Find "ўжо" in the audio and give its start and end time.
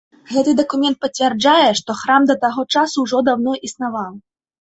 3.05-3.21